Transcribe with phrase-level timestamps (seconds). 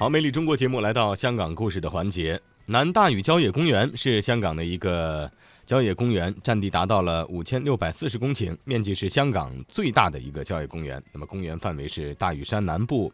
[0.00, 2.40] 好，美丽中国节目来到香港故事的环节。
[2.64, 5.30] 南大屿郊野公园是香港的一个
[5.66, 11.02] 郊野公园，占地达到了五千六百四十公顷，面积是香港最大的一个郊野公园。
[11.12, 13.12] 那么公园范围是大屿山南部，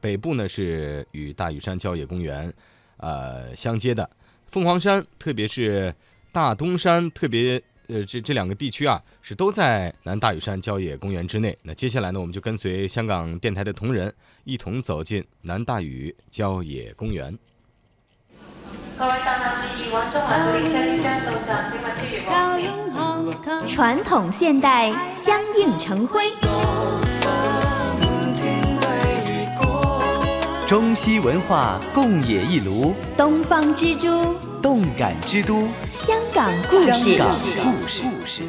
[0.00, 2.52] 北部呢是与大屿山郊野公园
[2.96, 4.10] 呃相接的
[4.48, 5.94] 凤凰山，特别是
[6.32, 7.62] 大东山，特别。
[7.88, 11.56] 呃，这这两个地区啊，是都在南大屿山郊野公园之内。
[11.62, 14.12] 那接下来呢，我们就跟随香港电台的同仁，
[14.44, 17.38] 一同走进南大屿郊野公园。
[18.96, 21.84] 各位乘客注意，往中环列车即将到站，请勿
[22.26, 23.66] 超越黄线。
[23.66, 26.32] 传统现代相映成辉，
[30.66, 34.53] 中西文化共冶一炉，东方之珠。
[34.64, 37.18] 动感之都，香港故事。
[37.18, 37.86] 香港故
[38.26, 38.42] 事，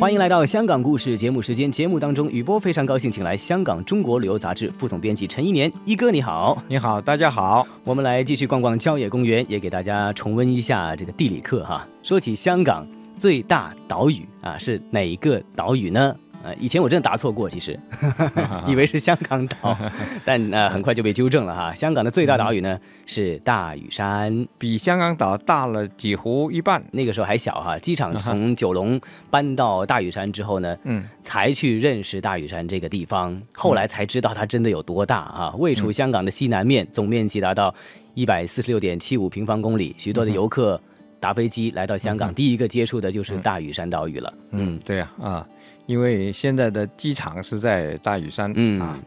[0.00, 1.70] 欢迎来到香港故事节目时间。
[1.70, 7.64] 节目当中，雨波非常高兴，请来香港中国旅游杂志副总编辑陈一年一哥，你好，你好，大家好。
[7.84, 11.86] 我们来继续逛逛郊野公园，也给大家重温一下这个地理课哈。
[12.02, 12.84] 说起香港
[13.16, 16.16] 最大岛屿啊，是哪一个岛屿呢？
[16.44, 17.78] 呃，以前我真的答错过，其实
[18.66, 19.76] 以为是香港岛，
[20.24, 21.74] 但呃很快就被纠正了哈。
[21.74, 26.82] 香港的最大岛屿呢是大屿山，比香港岛大了几乎一半。
[26.92, 35.54] 那个时候还小哈，机场从九龙搬到大屿山之后呢，嗯，才去认识大屿山这个地方，后来才知道它真的有多大哈。
[35.58, 37.74] 位处香港的西南面，总面积达到
[38.14, 40.80] 一百四十六点七五平方公里，许多的游客
[41.18, 44.32] 搭飞机来到香港，第一个接触的就是大屿山岛屿了。
[44.52, 45.44] 嗯，对呀，啊。
[45.88, 48.98] 因为现在的机场是在大屿山啊，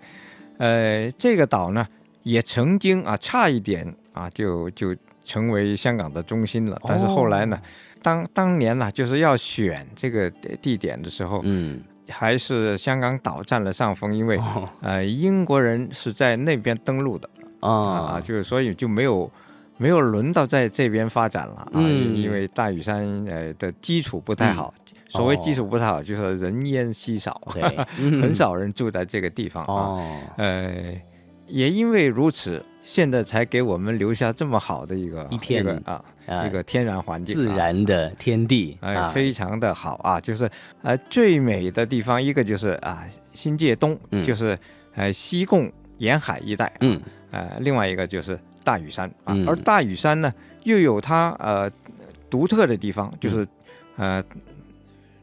[0.58, 1.88] 呃，这个岛呢
[2.24, 7.62] 也曾经啊差一点啊就就成为香港的中心了，但是后来呢，
[8.02, 10.28] 当当年呢就是要选这个
[10.60, 11.80] 地点的时候，嗯，
[12.10, 14.40] 还是香港岛占了上风，因为
[14.82, 17.30] 呃英国人是在那边登陆的
[17.60, 19.32] 啊，就是所以就没有
[19.78, 21.80] 没有轮到在这边发展了啊，
[22.16, 24.74] 因为大屿山呃的基础不太好。
[25.12, 27.42] 所谓技术不太好，就是人烟稀少，
[28.22, 30.00] 很少人住在这个地方啊。
[30.38, 30.94] 呃，
[31.48, 36.02] 也因为如此，现在才给我们留下这么好的一个一片啊
[36.48, 40.18] 一个天然环境，自然的天地，哎，非常的好啊。
[40.18, 40.50] 就是
[40.82, 44.58] 呃最美的地方，一个就是啊新界东，就是
[44.96, 47.02] 呃西贡沿海一带，嗯，
[47.32, 49.36] 呃另外一个就是大屿山啊。
[49.46, 50.34] 而大屿山呢，
[50.64, 51.70] 又有它呃
[52.30, 53.46] 独特的地方，就是
[53.98, 54.24] 呃。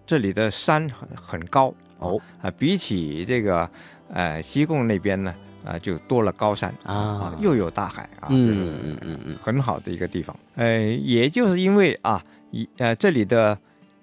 [0.09, 2.19] 这里的山很很高哦。
[2.41, 3.69] 啊，比起这个
[4.11, 5.35] 呃西贡那边呢
[5.67, 10.35] 啊，就多了高山啊，又有大海啊，嗯嗯嗯嗯，很好的一个地方。
[10.57, 13.57] 呃，也就是因为啊，一呃这里的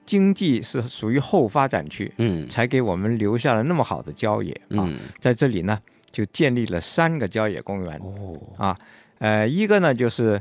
[0.05, 4.87] 经济是属于后发展区，嗯，才给我们留下了那么好的郊野啊，
[5.19, 5.79] 在这里呢
[6.11, 8.39] 就建立了三个郊野公园哦。
[8.59, 8.77] 啊，
[9.17, 10.39] 呃一个呢就是。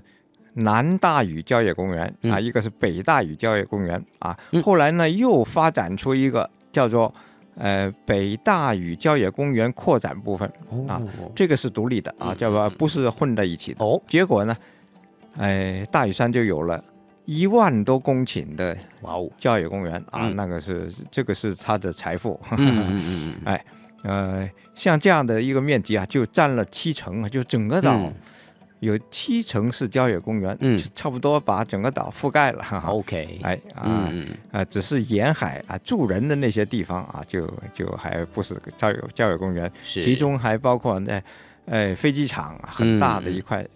[0.54, 7.12] 南大屿郊野公园啊，一个是北大屿郊野公园啊，后来呢又发展出一个叫做
[7.56, 10.48] 呃北大屿郊野公园扩展部分
[10.86, 11.02] 啊，
[11.34, 13.84] 这个是独立的啊，叫做不是混在一起的。
[13.84, 14.56] 哦，结果呢，
[15.36, 16.82] 哎大屿山就有了
[17.24, 19.28] 一万多公顷的哇哦。
[19.38, 22.40] 郊野公园啊，那个是这个是它的财富。
[22.52, 23.64] 嗯嗯嗯， 哎
[24.04, 28.00] 呃像这样的一个面积啊，就占了七成啊，就整个岛。
[28.84, 32.62] 有七成是郊野公园，嗯，差不多把整个岛覆盖了。
[32.86, 34.12] OK，哎啊
[34.52, 41.22] 啊，只是沿海啊住人的那些地方啊，就就还不是郊野郊野公园，其中还包括那，
[41.66, 43.66] 哎，飞机场很大的一块，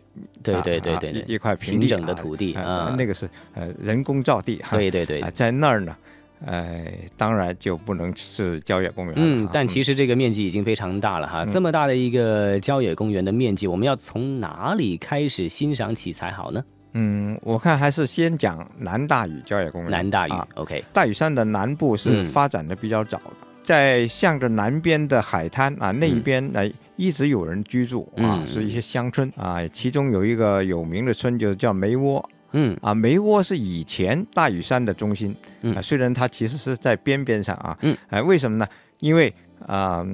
[0.42, 5.96] 对对对对，一块平整的土地啊，那个是呃人工造地，对对对，在那儿呢。
[6.46, 9.14] 哎，当然就不能是郊野公园。
[9.16, 11.44] 嗯，但其实这个面积已经非常大了哈。
[11.44, 16.64] 这么大的一个郊野公园的面积，我们要从哪里开始欣赏起才好呢？
[16.94, 19.90] 嗯，我看还是先讲南大屿郊野公园。
[19.90, 20.84] 南大屿，OK。
[20.92, 26.66] 大屿山的南部是发展的比较早的，在向着南边的海滩啊那一边呢，
[26.96, 32.26] 一直有人居住啊，是一些乡村啊，其中有一个有名的村就叫梅窝。
[32.52, 32.76] 嗯。
[32.80, 35.34] 啊，梅窝是以前大屿山的中心，
[35.74, 38.66] 啊，虽然它其实是在边边上啊，嗯，哎，为什么呢？
[39.00, 39.32] 因为
[39.66, 40.04] 啊，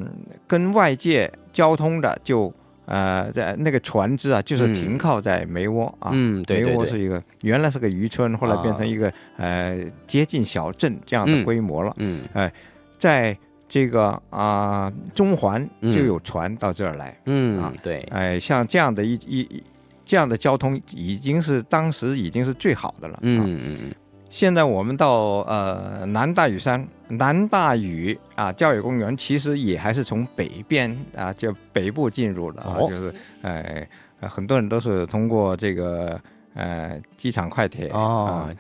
[0.47, 2.53] 跟外界交通的就
[2.87, 12.53] 呃，在那个船只啊，就是停靠在梅窝啊，嗯，梅窝是一个原来是个渔村，后来变成一个呃接近小镇这样的规模了，嗯，哎，
[12.99, 19.63] 在这个啊中环就有船到这儿来，嗯啊，对，哎，像这样的一一。
[20.05, 23.19] 这样的交通已经是当时已经是最好的了。
[23.23, 23.93] 嗯嗯嗯。
[24.31, 33.87] 现在我们到呃南大屿山、南大屿啊教育公园，其实也还是从北边啊，就北部进入的啊，就是呃
[34.29, 36.21] 很多人都是通过这个
[36.55, 38.51] 呃机场快铁啊。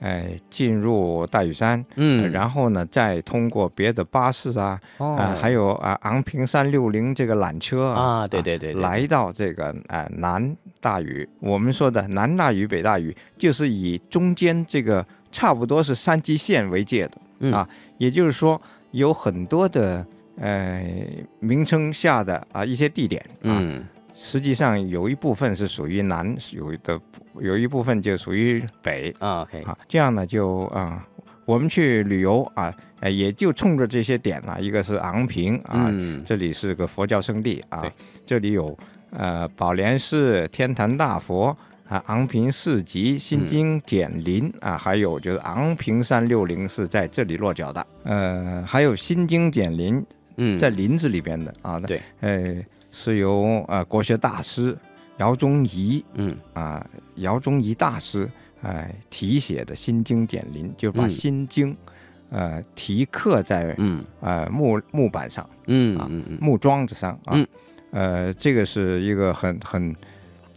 [0.00, 10.54] 哎，进入大屿山，嗯，然后呢，再通过别的巴士啊，啊，还有啊昂坪三六零这个缆车啊，对对对，来到这个啊南
[10.84, 11.26] 大禹。
[11.40, 17.66] 我们说的南大屿、北大屿，就是以中间这个差不多是三基线为界的啊，
[17.96, 18.60] 也就是说
[18.90, 20.84] 有很多的呃
[21.40, 23.56] 名称下的啊一些地点啊。
[24.16, 27.00] 实际上有一部分是属于南，有的
[27.40, 29.42] 有一部分就属于北啊。
[29.42, 31.04] OK，啊，这样呢就啊，
[31.44, 34.60] 我们去旅游啊，呃，也就冲着这些点了。
[34.60, 35.92] 一个是昂坪啊，
[36.24, 37.82] 这里是个佛教圣地啊，
[38.24, 38.78] 这里有
[39.14, 41.56] 呃宝莲寺、天坛大佛
[41.88, 47.86] 啊，昂坪市集、心经简林啊，还有就是昂坪三六零是在这里落脚的。
[48.02, 50.04] 呃，还有心经简林，
[50.36, 51.80] 嗯，在林子里边的啊。
[51.80, 52.62] 对，呃。
[52.96, 54.78] 是由呃国学大师
[55.16, 58.30] 姚宗仪，嗯啊姚宗仪大师
[58.62, 61.72] 哎题写的《心经简林》，就把《心经》
[62.30, 66.08] 呃题刻在嗯呃木木板上，嗯啊
[66.40, 67.36] 木桩子上啊，
[67.94, 69.94] 呃这个是一个很很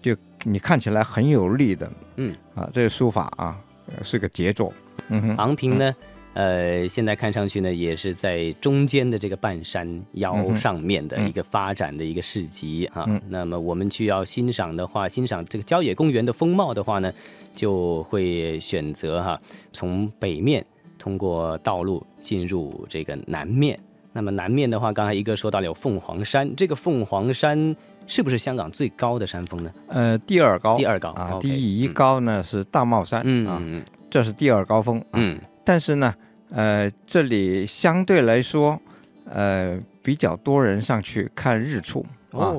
[0.02, 0.14] 就
[0.44, 3.56] 你看起来很有力的，嗯啊这个书法啊
[4.04, 4.74] 是个杰作，
[5.10, 5.96] 嗯哼昂平呢。
[6.34, 13.10] 呃，现在看上去呢，也是在中间的这个半山腰上面的一个发展的一个市集啊。
[13.28, 17.12] 那么我们去要欣赏的话，欣赏这个郊野公园的风貌的话呢，
[17.56, 19.42] 就会选择哈，
[19.74, 20.64] 从北面
[21.00, 23.80] 通过道路进入这个南面。
[24.18, 27.76] 那么南面的话，刚才一哥说到了有凤凰山，这个凤凰山
[28.08, 29.72] 是不是香港最高的山峰呢？
[29.90, 31.38] 呃，第二高，第二高啊。
[31.40, 33.62] 第一高呢是大帽山啊，
[34.10, 35.00] 这是第二高峰。
[35.14, 36.12] 嗯，但是呢。
[36.50, 38.80] 呃，这里相对来说，
[39.26, 42.56] 呃，比较多人上去看日出啊。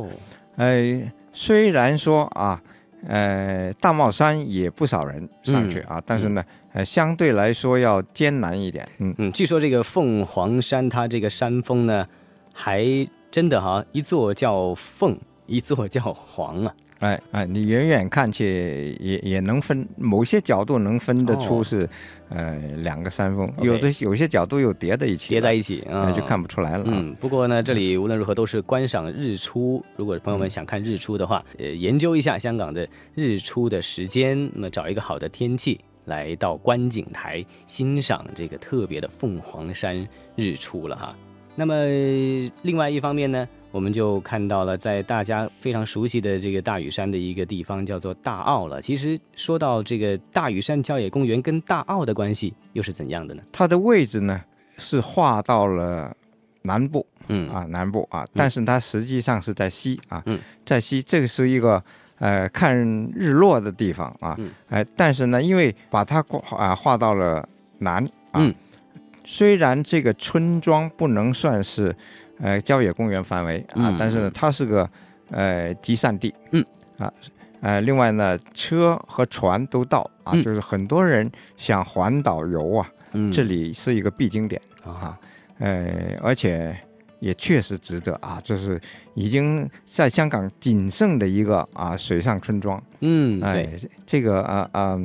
[0.57, 1.03] 呃，
[1.33, 2.63] 虽然说啊，
[3.07, 8.87] 呃，大帽山也不少人上去啊，但是呢，呃，相对来说要艰难一点。
[9.01, 12.07] 嗯嗯，据说这个凤凰山，它这个山峰呢，
[12.53, 12.85] 还
[13.31, 15.17] 真的哈，一座叫凤，
[15.49, 16.75] 一座叫黄啊。
[17.01, 21.89] 哎哎，你远远看去也也能分，某些角度能分得出是，
[22.29, 26.83] 呃，两个山峰，有的有些角度又叠在一起，叠在一起，那就看不出来了。
[26.89, 29.81] 嗯，不过呢，这里无论如何都是观赏日出。
[29.95, 40.05] 如果朋友们想看日出的话，呃，研究一下香港的日出的时间，那么找一个好的天气来到观景台欣赏这个特别的凤凰山
[40.35, 41.17] 日出了哈。
[41.55, 41.75] 那么
[42.63, 43.49] 另外一方面呢？
[43.71, 48.81] 我们就看到了，在大家非常熟悉的这个大屿山的一个地方，叫做大澳了。
[48.81, 53.43] 其实说到这个大屿山郊野公园跟大澳的关系又是怎样的呢？
[53.53, 54.41] 它的位置呢
[54.79, 56.17] 是划到了
[56.63, 60.25] 南部，嗯啊南部啊，但是它实际上是在西啊，
[60.65, 61.83] 在西，这个是一个
[62.19, 62.75] 呃看
[63.15, 64.35] 日落的地方啊，
[64.71, 66.25] 哎，但是呢，因为把它
[66.57, 67.47] 啊划到了
[67.81, 68.51] 南啊，
[69.27, 71.95] 虽然这个村庄不能算是。
[72.41, 74.89] 呃，郊野公园范围啊，但是呢，它是个
[75.31, 76.65] 呃集散地，嗯。
[76.99, 77.13] 啊，
[77.61, 82.91] 呃，另外呢，车和船都到啊，就是很多人想环岛游啊，
[83.33, 85.17] 这里是一个必经点啊，
[85.61, 86.77] 呃，而且
[87.21, 88.81] 也确实值得啊，就是
[89.15, 93.69] 已经在香港仅剩的一个啊水上村庄，嗯，哎，
[94.05, 95.01] 这个啊啊，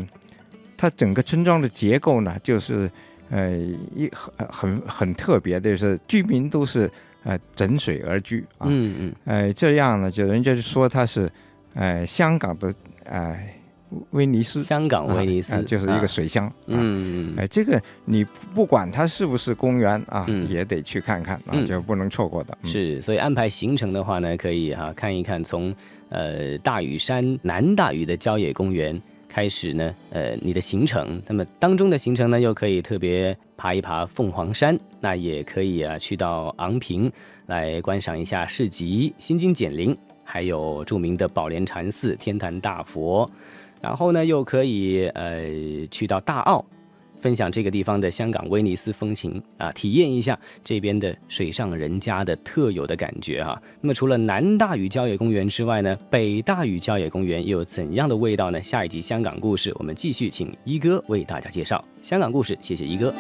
[0.76, 2.90] 它整个村庄的结构呢，就是
[3.30, 3.56] 呃
[3.96, 6.90] 一很很很特别的，就是居民都是。
[7.24, 11.32] 呃，枕水而居啊，嗯嗯，呃，这样呢，就人家就说它是，
[11.74, 12.74] 呃，香港的，
[13.06, 13.40] 呃，
[14.12, 22.58] 威尼斯，香港威尼斯就是一个水乡，嗯嗯，哎，这个你不管它是不是公园啊，也得去看看啊，就不能错过的。
[22.66, 25.74] 是，所以安排行程的话呢，可以哈看一看从
[26.10, 29.02] 呃大屿山南大屿的郊野公园。
[29.34, 37.12] 开始呢，呃，你的行程，那么当中的行程呢，又可以特别爬一爬凤凰山，那也可以啊，去到昂坪
[37.48, 43.28] 来观赏一下市集、心经简灵，还有著名的宝莲禅寺、天坛大佛，
[43.82, 45.44] 然后呢，又可以呃
[45.90, 46.64] 去到大澳。
[47.24, 53.60] 分享这个地方的香港威尼斯风情啊，体验一下这边的水上人家的特有的感觉哈。
[53.80, 58.62] 那么除了南大屿郊野公园之外呢，北大屿郊野公园又有怎样的味道呢？
[58.62, 62.58] 下一集香港故事，我们继续请一哥为大家介绍香港故事。
[62.60, 63.14] 谢谢一哥。